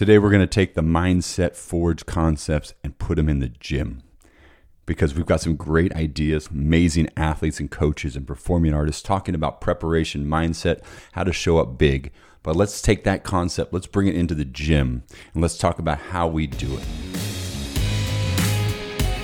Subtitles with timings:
[0.00, 4.02] Today, we're going to take the Mindset Forge concepts and put them in the gym
[4.86, 9.60] because we've got some great ideas, amazing athletes and coaches and performing artists talking about
[9.60, 10.80] preparation, mindset,
[11.12, 12.12] how to show up big.
[12.42, 15.02] But let's take that concept, let's bring it into the gym,
[15.34, 17.19] and let's talk about how we do it.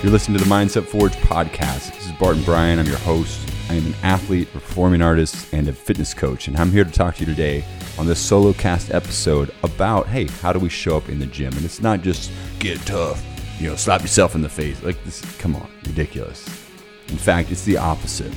[0.03, 1.95] You're listening to the Mindset Forge podcast.
[1.95, 2.77] This is Barton Bryan.
[2.77, 3.51] I'm your host.
[3.67, 7.15] I am an athlete, performing artist, and a fitness coach, and I'm here to talk
[7.15, 7.65] to you today
[7.97, 11.51] on this solo cast episode about hey, how do we show up in the gym?
[11.55, 13.25] And it's not just get tough,
[13.59, 14.83] you know, slap yourself in the face.
[14.83, 16.47] Like this, come on, ridiculous.
[17.07, 18.31] In fact, it's the opposite.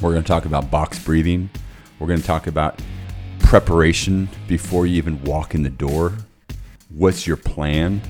[0.00, 1.50] We're going to talk about box breathing.
[1.98, 2.80] We're going to talk about
[3.40, 6.14] preparation before you even walk in the door.
[6.88, 8.00] What's your plan?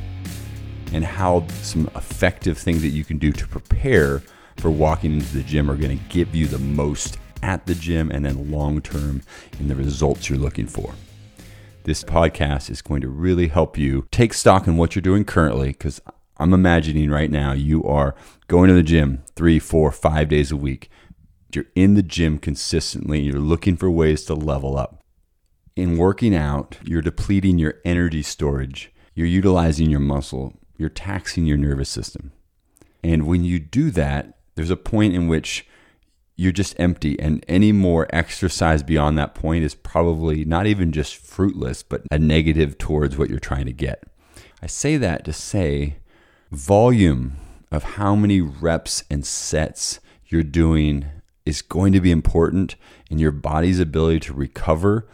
[0.92, 4.23] And how some effective things that you can do to prepare
[4.56, 8.10] for walking into the gym are going to give you the most at the gym
[8.10, 9.23] and then long term
[9.59, 10.95] in the results you're looking for.
[11.84, 15.68] This podcast is going to really help you take stock in what you're doing currently
[15.68, 16.01] because
[16.37, 18.15] I'm imagining right now you are
[18.46, 20.90] going to the gym three, four, five days a week.
[21.54, 23.21] You're in the gym consistently.
[23.21, 25.02] You're looking for ways to level up.
[25.74, 28.93] In working out, you're depleting your energy storage.
[29.15, 30.54] You're utilizing your muscle.
[30.83, 32.33] You're taxing your nervous system.
[33.05, 35.65] And when you do that, there's a point in which
[36.35, 41.15] you're just empty and any more exercise beyond that point is probably not even just
[41.15, 44.02] fruitless but a negative towards what you're trying to get
[44.63, 45.95] i say that to say
[46.51, 47.37] volume
[47.71, 51.05] of how many reps and sets you're doing
[51.45, 52.74] is going to be important
[53.11, 55.07] in your body's ability to recover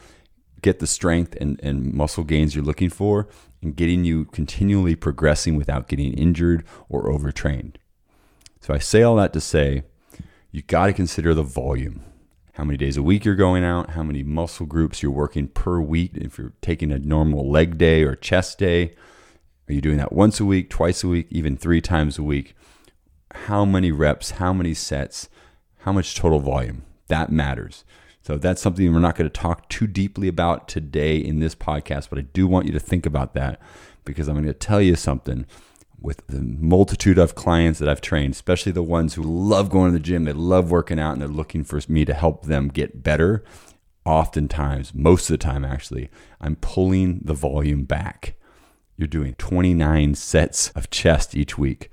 [0.62, 3.28] get the strength and, and muscle gains you're looking for
[3.62, 7.78] and getting you continually progressing without getting injured or overtrained
[8.60, 9.82] so i say all that to say
[10.50, 12.02] you got to consider the volume.
[12.54, 15.78] How many days a week you're going out, how many muscle groups you're working per
[15.80, 16.12] week.
[16.14, 18.94] If you're taking a normal leg day or chest day,
[19.68, 22.56] are you doing that once a week, twice a week, even three times a week?
[23.32, 25.28] How many reps, how many sets,
[25.78, 26.82] how much total volume?
[27.08, 27.84] That matters.
[28.22, 32.10] So that's something we're not going to talk too deeply about today in this podcast,
[32.10, 33.60] but I do want you to think about that
[34.04, 35.46] because I'm going to tell you something
[36.00, 39.98] with the multitude of clients that I've trained, especially the ones who love going to
[39.98, 43.02] the gym, they love working out, and they're looking for me to help them get
[43.02, 43.44] better.
[44.04, 46.08] Oftentimes, most of the time, actually,
[46.40, 48.34] I'm pulling the volume back.
[48.96, 51.90] You're doing 29 sets of chest each week.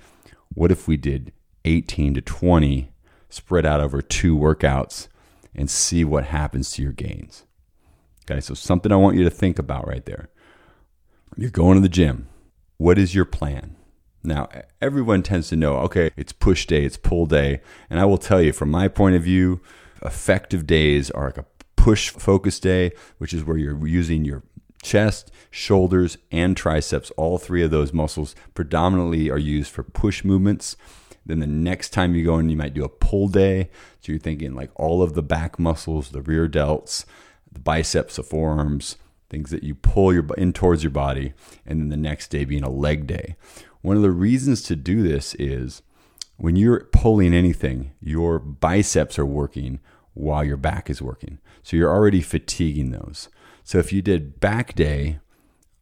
[0.53, 1.33] What if we did
[1.65, 2.91] 18 to 20
[3.29, 5.07] spread out over two workouts
[5.55, 7.43] and see what happens to your gains?
[8.29, 10.29] Okay, so something I want you to think about right there.
[11.37, 12.27] You're going to the gym.
[12.77, 13.75] What is your plan?
[14.23, 14.49] Now,
[14.81, 17.61] everyone tends to know, okay, it's push day, it's pull day.
[17.89, 19.61] And I will tell you, from my point of view,
[20.03, 21.45] effective days are like a
[21.75, 24.43] push focus day, which is where you're using your
[24.81, 27.11] chest, shoulders, and triceps.
[27.11, 30.75] All three of those muscles predominantly are used for push movements.
[31.25, 33.69] Then the next time you go in, you might do a pull day.
[34.01, 37.05] So you're thinking like all of the back muscles, the rear delts,
[37.51, 38.97] the biceps, the forearms,
[39.29, 41.33] things that you pull your in towards your body.
[41.65, 43.35] And then the next day being a leg day.
[43.81, 45.81] One of the reasons to do this is
[46.37, 49.79] when you're pulling anything, your biceps are working
[50.13, 51.39] while your back is working.
[51.63, 53.29] So you're already fatiguing those.
[53.63, 55.19] So if you did back day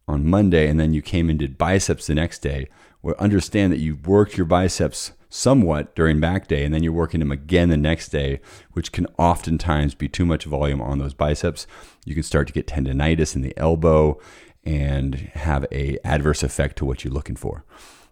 [0.07, 2.69] on Monday and then you came and did biceps the next day,
[3.01, 7.19] well, understand that you worked your biceps somewhat during back day and then you're working
[7.19, 8.39] them again the next day,
[8.73, 11.65] which can oftentimes be too much volume on those biceps.
[12.05, 14.19] You can start to get tendonitis in the elbow
[14.63, 17.65] and have a adverse effect to what you're looking for.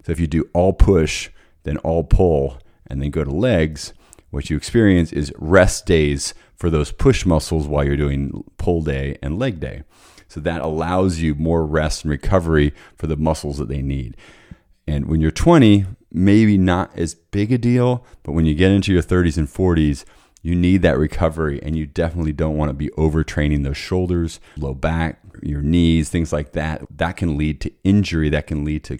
[0.04, 1.30] So if you do all push,
[1.62, 3.92] then all pull, and then go to legs,
[4.30, 9.16] what you experience is rest days for those push muscles while you're doing pull day
[9.22, 9.84] and leg day.
[10.26, 14.16] So that allows you more rest and recovery for the muscles that they need.
[14.88, 18.92] And when you're 20, maybe not as big a deal, but when you get into
[18.92, 20.04] your 30s and 40s,
[20.42, 24.74] you need that recovery and you definitely don't want to be overtraining those shoulders, low
[24.74, 26.82] back, your knees, things like that.
[26.90, 28.98] That can lead to injury, that can lead to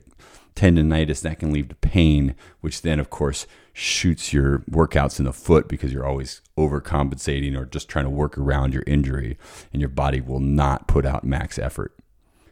[0.54, 5.32] tendonitis, that can lead to pain, which then, of course, shoots your workouts in the
[5.32, 9.38] foot because you're always overcompensating or just trying to work around your injury
[9.72, 11.94] and your body will not put out max effort.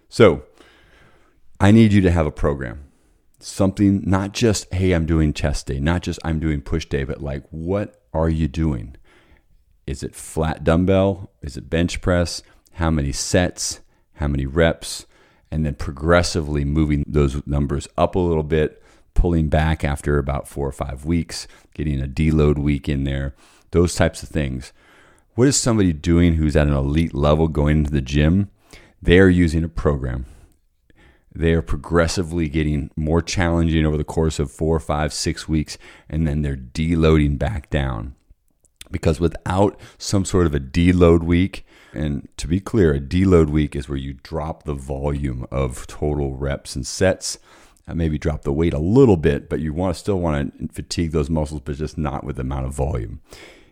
[0.09, 0.43] So,
[1.61, 2.90] I need you to have a program.
[3.43, 7.23] Something not just, hey, I'm doing chest day, not just I'm doing push day, but
[7.23, 8.97] like, what are you doing?
[9.87, 11.31] Is it flat dumbbell?
[11.43, 12.43] Is it bench press?
[12.75, 13.81] How many sets?
[14.15, 15.07] How many reps?
[15.51, 18.83] And then progressively moving those numbers up a little bit,
[19.15, 23.35] pulling back after about four or five weeks, getting a deload week in there,
[23.71, 24.73] those types of things.
[25.35, 28.51] What is somebody doing who's at an elite level going into the gym?
[29.01, 30.27] They are using a program.
[31.35, 35.79] They are progressively getting more challenging over the course of four, five, six weeks,
[36.09, 38.15] and then they're deloading back down.
[38.91, 43.77] Because without some sort of a deload week, and to be clear, a deload week
[43.77, 47.38] is where you drop the volume of total reps and sets,
[47.87, 50.69] and maybe drop the weight a little bit, but you want to still want to
[50.75, 53.21] fatigue those muscles, but just not with the amount of volume.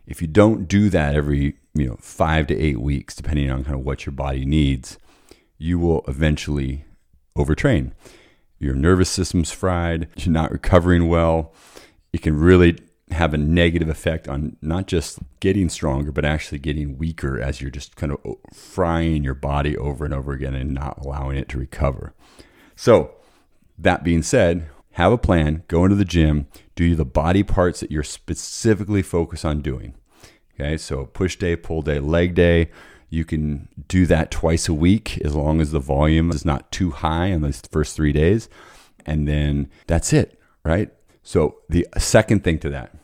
[0.06, 3.76] If you don't do that every you know five to eight weeks, depending on kind
[3.76, 4.98] of what your body needs,
[5.58, 6.84] you will eventually
[7.38, 7.92] overtrain.
[8.58, 11.54] Your nervous system's fried, you're not recovering well.
[12.12, 12.78] It can really
[13.10, 17.70] have a negative effect on not just getting stronger, but actually getting weaker as you're
[17.70, 21.58] just kind of frying your body over and over again and not allowing it to
[21.58, 22.12] recover.
[22.76, 23.14] So,
[23.78, 27.90] that being said, have a plan, go into the gym, do the body parts that
[27.90, 29.94] you're specifically focused on doing.
[30.54, 32.70] Okay, so push day, pull day, leg day,
[33.10, 36.90] you can do that twice a week as long as the volume is not too
[36.90, 38.48] high in those first three days.
[39.06, 40.90] And then that's it, right?
[41.22, 42.94] So, the second thing to that,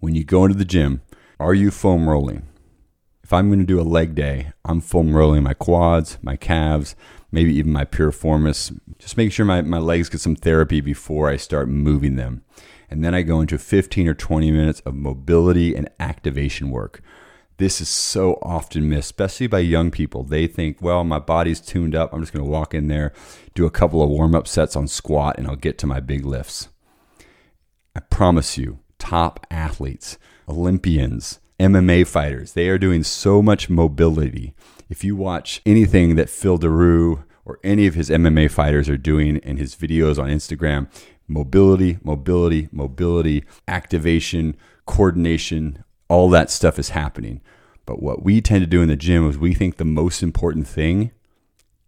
[0.00, 1.02] when you go into the gym,
[1.38, 2.46] are you foam rolling?
[3.22, 6.96] If I'm going to do a leg day, I'm foam rolling my quads, my calves,
[7.30, 11.36] maybe even my piriformis, just making sure my, my legs get some therapy before I
[11.36, 12.42] start moving them.
[12.90, 17.00] And then I go into 15 or 20 minutes of mobility and activation work
[17.62, 20.24] this is so often missed, especially by young people.
[20.24, 22.12] They think, well, my body's tuned up.
[22.12, 23.12] I'm just going to walk in there,
[23.54, 26.26] do a couple of warm up sets on squat, and I'll get to my big
[26.26, 26.68] lifts.
[27.94, 30.18] I promise you, top athletes,
[30.48, 34.54] Olympians, MMA fighters, they are doing so much mobility.
[34.90, 39.36] If you watch anything that Phil Daru or any of his MMA fighters are doing
[39.36, 40.88] in his videos on Instagram,
[41.28, 47.40] mobility, mobility, mobility, activation, coordination, all that stuff is happening.
[47.86, 50.68] But what we tend to do in the gym is we think the most important
[50.68, 51.10] thing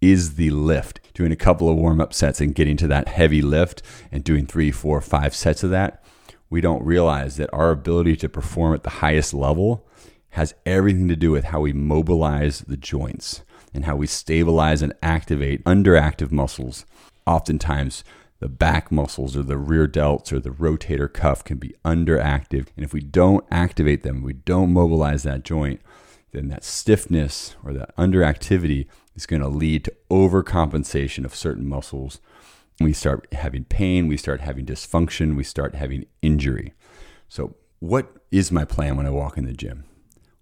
[0.00, 0.98] is the lift.
[1.12, 4.46] Doing a couple of warm up sets and getting to that heavy lift and doing
[4.46, 6.02] three, four, five sets of that.
[6.48, 9.86] We don't realize that our ability to perform at the highest level
[10.30, 13.42] has everything to do with how we mobilize the joints
[13.74, 16.86] and how we stabilize and activate underactive muscles.
[17.26, 18.04] Oftentimes,
[18.44, 22.66] the back muscles or the rear delts or the rotator cuff can be underactive.
[22.76, 25.80] And if we don't activate them, we don't mobilize that joint,
[26.32, 32.20] then that stiffness or that underactivity is going to lead to overcompensation of certain muscles.
[32.80, 36.74] We start having pain, we start having dysfunction, we start having injury.
[37.30, 39.84] So, what is my plan when I walk in the gym?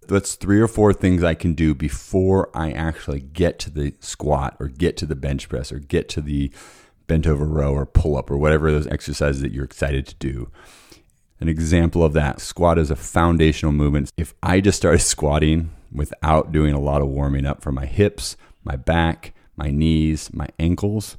[0.09, 4.57] That's three or four things I can do before I actually get to the squat
[4.59, 6.51] or get to the bench press or get to the
[7.13, 10.51] bent over row or pull up or whatever those exercises that you're excited to do.
[11.41, 14.11] An example of that squat is a foundational movement.
[14.17, 18.35] If I just started squatting without doing a lot of warming up for my hips,
[18.65, 21.19] my back, my knees, my ankles,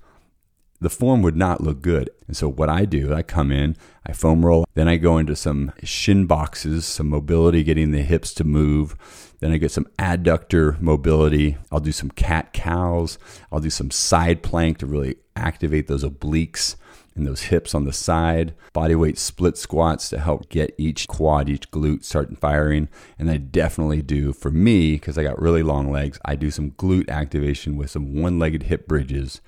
[0.81, 2.09] the form would not look good.
[2.25, 5.35] And so what I do, I come in, I foam roll, then I go into
[5.35, 9.35] some shin boxes, some mobility, getting the hips to move.
[9.41, 11.57] Then I get some adductor mobility.
[11.71, 13.19] I'll do some cat cows.
[13.51, 16.75] I'll do some side plank to really activate those obliques
[17.15, 18.53] and those hips on the side.
[18.73, 22.89] Body weight split squats to help get each quad, each glute start firing.
[23.19, 26.71] And I definitely do for me, because I got really long legs, I do some
[26.71, 29.41] glute activation with some one legged hip bridges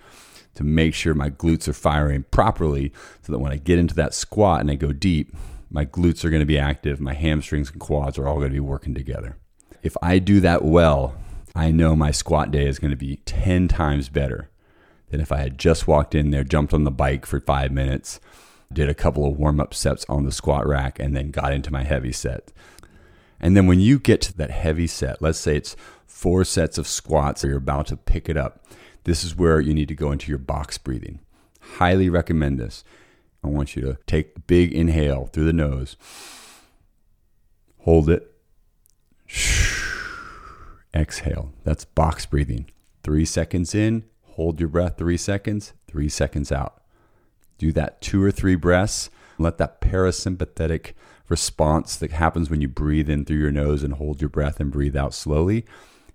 [0.53, 4.13] to make sure my glutes are firing properly so that when I get into that
[4.13, 5.35] squat and I go deep,
[5.69, 8.53] my glutes are going to be active, my hamstrings and quads are all going to
[8.53, 9.37] be working together
[9.85, 11.15] if I do that well,
[11.55, 14.49] I know my squat day is going to be 10 times better
[15.09, 18.19] than if I had just walked in there, jumped on the bike for five minutes,
[18.71, 21.71] did a couple of warm up sets on the squat rack, and then got into
[21.71, 22.51] my heavy set.
[23.39, 25.75] And then when you get to that heavy set, let's say it's
[26.07, 28.65] four sets of squats, or you're about to pick it up,
[29.03, 31.19] this is where you need to go into your box breathing.
[31.59, 32.83] Highly recommend this.
[33.43, 35.95] I want you to take a big inhale through the nose,
[37.79, 38.31] hold it
[40.95, 41.53] Exhale.
[41.63, 42.69] That's box breathing.
[43.03, 44.03] Three seconds in,
[44.35, 46.81] hold your breath three seconds, three seconds out.
[47.57, 49.09] Do that two or three breaths.
[49.37, 50.93] Let that parasympathetic
[51.29, 54.71] response that happens when you breathe in through your nose and hold your breath and
[54.71, 55.65] breathe out slowly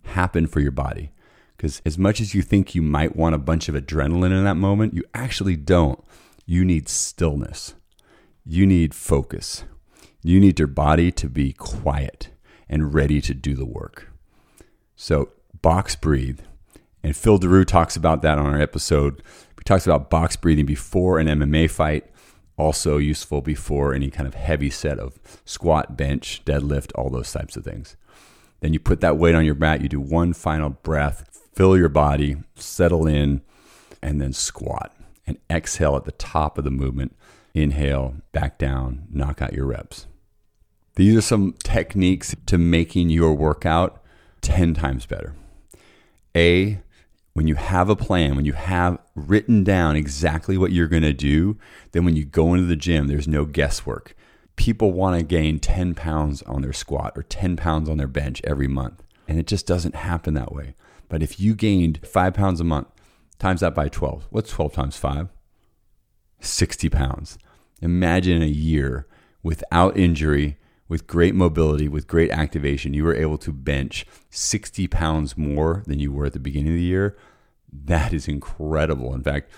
[0.04, 1.12] happen for your body.
[1.56, 4.54] Because as much as you think you might want a bunch of adrenaline in that
[4.54, 6.02] moment, you actually don't.
[6.46, 7.74] You need stillness,
[8.44, 9.64] you need focus,
[10.22, 12.30] you need your body to be quiet
[12.68, 14.10] and ready to do the work.
[14.96, 15.30] So,
[15.62, 16.40] box breathe.
[17.02, 19.22] And Phil Daru talks about that on our episode.
[19.58, 22.06] He talks about box breathing before an MMA fight,
[22.56, 27.56] also useful before any kind of heavy set of squat, bench, deadlift, all those types
[27.56, 27.96] of things.
[28.60, 31.88] Then you put that weight on your mat, you do one final breath, fill your
[31.88, 33.40] body, settle in,
[34.02, 34.94] and then squat
[35.26, 37.16] and exhale at the top of the movement.
[37.54, 40.06] Inhale, back down, knock out your reps.
[40.96, 44.02] These are some techniques to making your workout
[44.42, 45.34] 10 times better.
[46.36, 46.80] A,
[47.40, 51.14] when you have a plan, when you have written down exactly what you're going to
[51.14, 51.56] do,
[51.92, 54.14] then when you go into the gym, there's no guesswork.
[54.56, 58.42] People want to gain 10 pounds on their squat or 10 pounds on their bench
[58.44, 60.74] every month, and it just doesn't happen that way.
[61.08, 62.88] But if you gained five pounds a month,
[63.38, 65.28] times that by 12, what's 12 times five?
[66.40, 67.38] 60 pounds.
[67.80, 69.06] Imagine a year
[69.42, 70.58] without injury,
[70.90, 76.00] with great mobility, with great activation, you were able to bench 60 pounds more than
[76.00, 77.16] you were at the beginning of the year.
[77.72, 79.14] That is incredible.
[79.14, 79.52] In fact,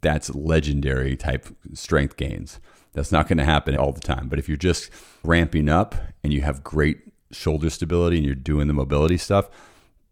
[0.00, 2.58] that's legendary type strength gains.
[2.94, 4.28] That's not going to happen all the time.
[4.28, 4.90] But if you're just
[5.22, 6.98] ramping up and you have great
[7.30, 9.48] shoulder stability and you're doing the mobility stuff,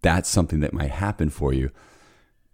[0.03, 1.73] that's something that might happen for you.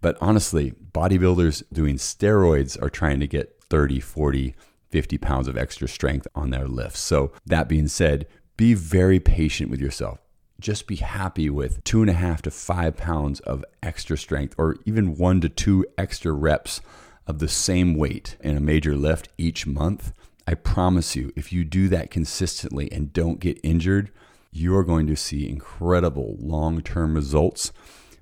[0.01, 4.55] But honestly, bodybuilders doing steroids are trying to get 30, 40,
[4.89, 6.99] 50 pounds of extra strength on their lifts.
[6.99, 10.19] So, that being said, be very patient with yourself.
[10.59, 14.77] Just be happy with two and a half to five pounds of extra strength, or
[14.85, 16.81] even one to two extra reps
[17.27, 20.13] of the same weight in a major lift each month.
[20.47, 24.11] I promise you, if you do that consistently and don't get injured,
[24.51, 27.71] you are going to see incredible long term results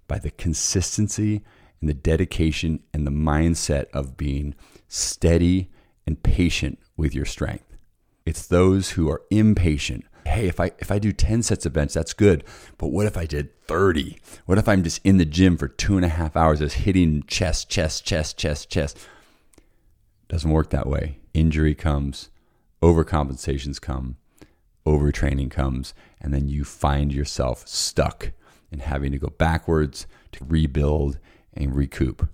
[0.07, 1.43] by the consistency
[1.79, 4.55] and the dedication and the mindset of being
[4.87, 5.69] steady
[6.05, 7.75] and patient with your strength.
[8.25, 10.05] It's those who are impatient.
[10.25, 12.43] Hey, if I if I do 10 sets of bench, that's good.
[12.77, 14.17] But what if I did 30?
[14.45, 17.23] What if I'm just in the gym for two and a half hours just hitting
[17.27, 18.97] chest, chest, chest, chest, chest?
[20.27, 21.19] Doesn't work that way.
[21.33, 22.29] Injury comes,
[22.81, 24.17] overcompensations come,
[24.85, 28.31] overtraining comes, and then you find yourself stuck
[28.71, 31.19] and having to go backwards to rebuild
[31.53, 32.27] and recoup.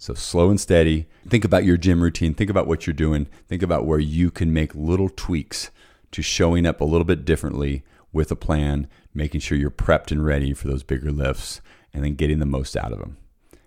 [0.00, 1.08] So slow and steady.
[1.28, 2.32] Think about your gym routine.
[2.32, 3.26] Think about what you're doing.
[3.48, 5.72] Think about where you can make little tweaks
[6.12, 10.24] to showing up a little bit differently with a plan, making sure you're prepped and
[10.24, 11.60] ready for those bigger lifts,
[11.92, 13.16] and then getting the most out of them.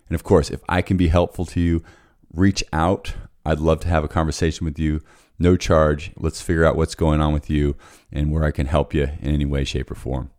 [0.08, 1.82] And of course, if I can be helpful to you,
[2.32, 3.14] reach out.
[3.44, 5.02] I'd love to have a conversation with you.
[5.38, 6.12] No charge.
[6.16, 7.76] Let's figure out what's going on with you
[8.10, 10.30] and where I can help you in any way, shape, or form.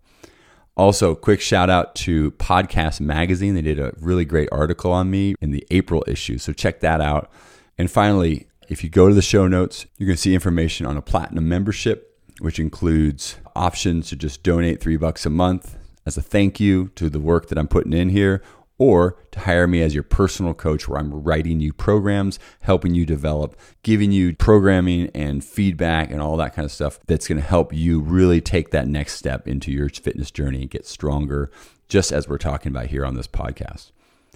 [0.76, 3.54] Also, quick shout out to Podcast Magazine.
[3.54, 6.40] They did a really great article on me in the April issue.
[6.40, 7.32] So check that out.
[7.78, 10.98] And finally, if you go to the show notes, you're going to see information on
[10.98, 16.22] a platinum membership, which includes options to just donate three bucks a month as a
[16.22, 18.42] thank you to the work that I'm putting in here,
[18.78, 23.06] or to hire me as your personal coach where I'm writing you programs, helping you
[23.06, 27.48] develop, giving you programming and feedback and all that kind of stuff that's going to
[27.48, 31.52] help you really take that next step into your fitness journey and get stronger,
[31.88, 33.92] just as we're talking about here on this podcast.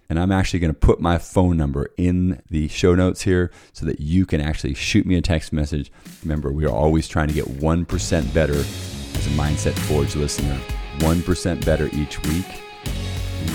[0.10, 3.86] And I'm actually going to put my phone number in the show notes here so
[3.86, 5.91] that you can actually shoot me a text message.
[6.24, 10.58] Remember, we are always trying to get 1% better as a Mindset Forge listener,
[11.00, 12.46] 1% better each week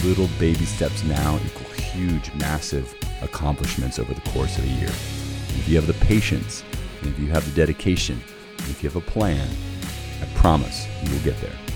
[0.04, 4.88] little baby steps now equal huge, massive accomplishments over the course of a year.
[4.88, 6.64] And if you have the patience,
[7.00, 8.20] and if you have the dedication,
[8.58, 9.48] and if you have a plan,
[10.20, 11.71] I promise you will get there.